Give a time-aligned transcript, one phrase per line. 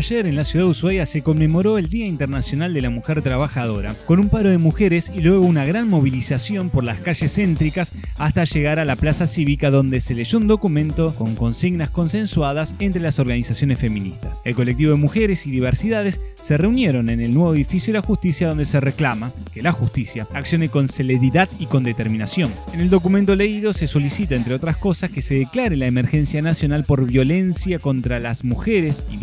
[0.00, 3.94] Ayer en la ciudad de Ushuaia se conmemoró el Día Internacional de la Mujer Trabajadora,
[4.06, 8.44] con un paro de mujeres y luego una gran movilización por las calles céntricas hasta
[8.44, 13.18] llegar a la plaza cívica donde se leyó un documento con consignas consensuadas entre las
[13.18, 14.40] organizaciones feministas.
[14.46, 18.48] El colectivo de mujeres y diversidades se reunieron en el nuevo edificio de la justicia
[18.48, 22.50] donde se reclama que la justicia accione con celeridad y con determinación.
[22.72, 26.84] En el documento leído se solicita, entre otras cosas, que se declare la emergencia nacional
[26.84, 29.18] por violencia contra las mujeres y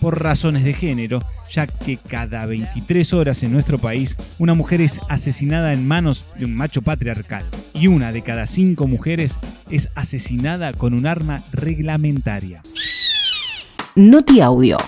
[0.00, 5.00] por razones de género, ya que cada 23 horas en nuestro país una mujer es
[5.08, 9.38] asesinada en manos de un macho patriarcal y una de cada cinco mujeres
[9.70, 12.62] es asesinada con un arma reglamentaria.
[13.94, 14.78] Noti Audio.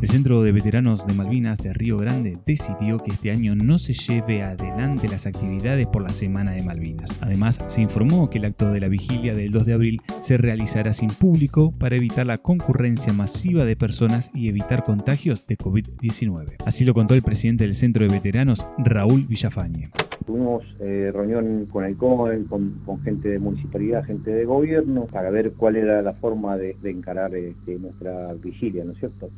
[0.00, 3.94] El Centro de Veteranos de Malvinas de Río Grande decidió que este año no se
[3.94, 7.10] lleve adelante las actividades por la Semana de Malvinas.
[7.22, 10.92] Además, se informó que el acto de la vigilia del 2 de abril se realizará
[10.92, 16.56] sin público para evitar la concurrencia masiva de personas y evitar contagios de COVID-19.
[16.66, 19.90] Así lo contó el presidente del Centro de Veteranos, Raúl Villafañe.
[20.26, 25.52] Tuvimos eh, reunión con el COEN, con, gente de municipalidad, gente de gobierno, para ver
[25.52, 29.28] cuál era la forma de, encarar este, nuestra vigilia, ¿no es cierto?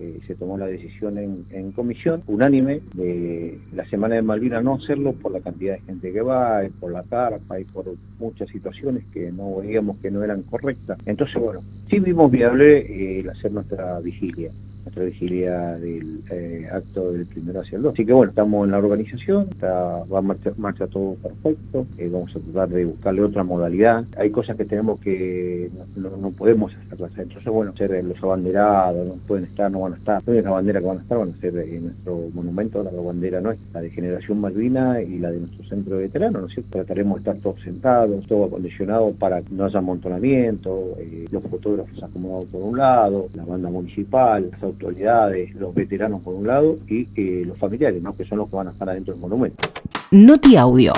[0.00, 5.12] Eh, se tomó la decisión en, comisión unánime de la Semana de Malvinas no hacerlo
[5.12, 7.86] por la cantidad de gente que va, por la carpa y por
[8.20, 10.98] muchas situaciones que no veíamos que no eran correctas.
[11.04, 14.52] Entonces, bueno, sí vimos viable eh, el hacer nuestra vigilia
[14.96, 17.94] vigilia del eh, acto del primero hacia el 2.
[17.94, 22.34] Así que bueno, estamos en la organización, está, va marcha, marcha todo perfecto, eh, vamos
[22.34, 24.04] a tratar de buscarle otra modalidad.
[24.16, 27.12] Hay cosas que tenemos que no, podemos hacerlas.
[27.18, 30.22] Entonces, bueno, ser eh, los abanderados, no pueden estar, no van a estar.
[30.26, 33.40] Hay una bandera que van a estar, van a ser en nuestro monumento, la bandera
[33.40, 36.70] nuestra, la de Generación Malvina y la de nuestro centro de veteranos, ¿no es cierto?
[36.72, 40.96] Trataremos de estar todos sentados, todo acondicionado para que no haya amontonamiento,
[41.30, 46.46] los fotógrafos acomodados por un lado, la banda municipal, las autoridades, los veteranos por un
[46.46, 48.16] lado y eh, los familiares, ¿no?
[48.16, 49.68] que son los que van a estar adentro del monumento.
[50.10, 50.92] Noti Audio.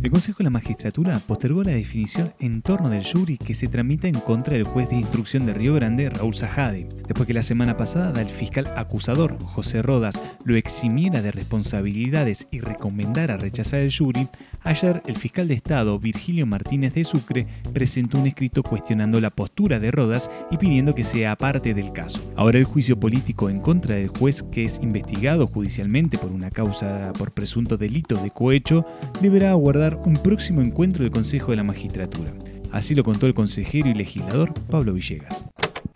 [0.00, 4.06] El Consejo de la Magistratura postergó la definición en torno del jury que se tramita
[4.06, 7.76] en contra del juez de instrucción de Río Grande, Raúl Sajade, después que la semana
[7.76, 14.28] pasada el fiscal acusador, José Rodas, lo eximiera de responsabilidades y recomendara rechazar el jury,
[14.62, 19.80] ayer el fiscal de Estado, Virgilio Martínez de Sucre, presentó un escrito cuestionando la postura
[19.80, 22.22] de Rodas y pidiendo que sea aparte del caso.
[22.36, 27.12] Ahora el juicio político en contra del juez que es investigado judicialmente por una causa
[27.18, 28.86] por presunto delito de cohecho
[29.20, 32.30] deberá aguardar un próximo encuentro del Consejo de la Magistratura.
[32.72, 35.44] Así lo contó el consejero y legislador Pablo Villegas.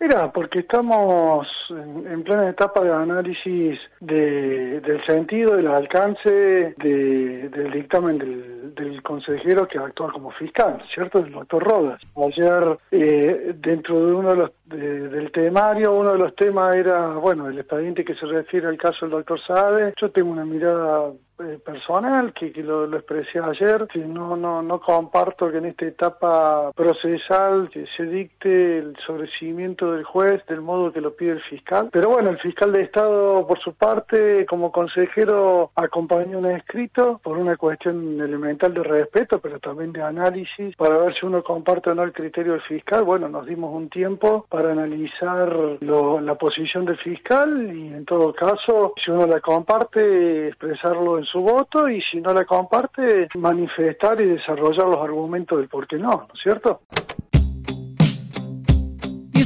[0.03, 9.01] Mira, porque estamos en, plena etapa de análisis del sentido, del alcance del dictamen del,
[9.01, 11.19] consejero que actúa como fiscal, ¿cierto?
[11.19, 12.01] El doctor Rodas.
[12.17, 17.47] Ayer, eh, dentro de uno de los del temario, uno de los temas era, bueno,
[17.47, 19.93] el expediente que se refiere al caso del doctor Sabe.
[20.01, 24.79] Yo tengo una mirada eh, personal que, que lo, expresé ayer que no no no
[24.79, 31.01] comparto que en esta etapa procesal se dicte el sobrecimiento del juez del modo que
[31.01, 31.89] lo pide el fiscal.
[31.91, 37.37] Pero bueno el fiscal de estado por su parte como consejero acompañó un escrito por
[37.37, 41.95] una cuestión elemental de respeto pero también de análisis para ver si uno comparte o
[41.95, 43.03] no el criterio del fiscal.
[43.03, 45.81] Bueno nos dimos un tiempo para analizar analizar
[46.21, 51.41] la posición del fiscal y en todo caso, si uno la comparte, expresarlo en su
[51.41, 56.09] voto y si no la comparte, manifestar y desarrollar los argumentos del por qué no,
[56.09, 56.81] ¿no es cierto?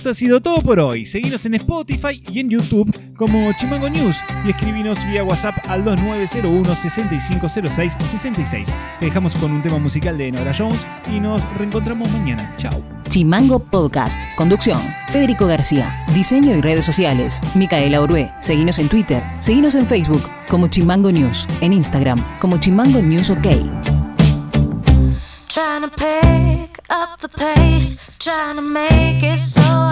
[0.07, 1.05] Esto ha sido todo por hoy.
[1.05, 4.15] Seguinos en Spotify y en YouTube como Chimango News
[4.45, 8.69] y escribinos vía WhatsApp al 2901 6506 66.
[9.01, 12.55] Te dejamos con un tema musical de Nora Jones y nos reencontramos mañana.
[12.55, 12.81] Chao.
[13.09, 14.17] Chimango Podcast.
[14.37, 14.79] Conducción.
[15.09, 16.05] Federico García.
[16.13, 17.41] Diseño y redes sociales.
[17.53, 18.31] Micaela Orué.
[18.39, 19.21] Seguinos en Twitter.
[19.41, 21.45] Seguinos en Facebook como Chimango News.
[21.59, 23.47] En Instagram como Chimango News OK.
[25.49, 29.86] Trying to pick up the pace, trying to make it so